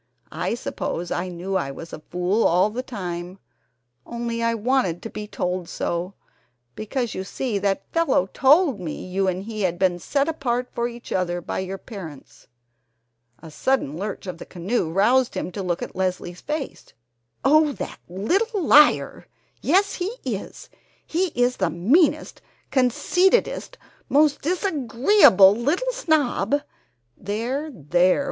I 0.31 0.55
suppose 0.55 1.11
I 1.11 1.27
knew 1.27 1.55
I 1.55 1.69
was 1.69 1.93
a 1.93 1.99
fool 2.09 2.43
all 2.45 2.71
the 2.71 2.81
time, 2.81 3.37
only 4.03 4.41
I 4.41 4.55
wanted 4.55 5.03
to 5.03 5.11
be 5.11 5.27
told 5.27 5.69
so, 5.69 6.15
because 6.73 7.13
you 7.13 7.23
see 7.23 7.59
that 7.59 7.85
fellow 7.93 8.25
told 8.33 8.79
me 8.79 9.05
you 9.05 9.27
and 9.27 9.43
he 9.43 9.61
had 9.61 9.77
been 9.77 9.99
set 9.99 10.27
apart 10.27 10.69
for 10.73 10.87
each 10.87 11.11
other 11.11 11.39
by 11.39 11.59
your 11.59 11.77
parents!" 11.77 12.47
A 13.43 13.51
sudden 13.51 13.95
lurch 13.95 14.25
of 14.25 14.39
the 14.39 14.45
canoe 14.47 14.89
roused 14.89 15.35
him 15.35 15.51
to 15.51 15.61
look 15.61 15.83
at 15.83 15.95
Leslie's 15.95 16.41
face: 16.41 16.93
"Oh, 17.45 17.71
that 17.73 17.99
little 18.09 18.63
liar! 18.63 19.27
Yes, 19.61 19.93
he 19.93 20.07
is! 20.25 20.67
He 21.05 21.27
is 21.35 21.57
the 21.57 21.69
meanest, 21.69 22.41
conceitedest, 22.71 23.77
most 24.09 24.41
disagreeable 24.41 25.53
little 25.55 25.91
snob!" 25.93 26.63
"There, 27.15 27.69
there! 27.71 28.19